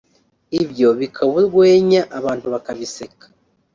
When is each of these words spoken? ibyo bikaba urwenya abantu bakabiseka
ibyo 0.61 0.89
bikaba 0.99 1.33
urwenya 1.39 2.01
abantu 2.19 2.45
bakabiseka 2.53 3.25